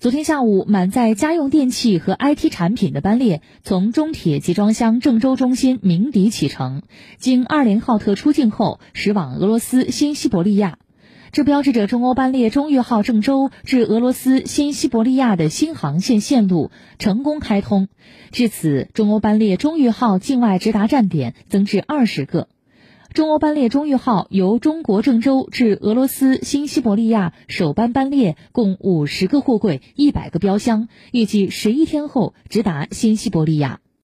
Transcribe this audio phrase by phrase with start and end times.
[0.00, 6.82] 昨天下午，满载家用电器和 IT 产品的班列从中铁集装箱郑州中心鸣笛启程，
[7.18, 10.78] 经二连浩特出境后驶往俄罗斯新西伯利亚。
[11.32, 17.88] 这标志着中欧班列中越号郑州至俄罗斯新西伯利亚的新航线线路成功开通。
[18.30, 22.48] 至此，中欧班列中越号境外直达站点增至二十个。
[23.14, 33.78] 中欧班列中越号由中国郑州至俄罗斯新西伯利亚首班班列共五十个货柜、一百个标箱，预计十一天后直达新西伯利亚。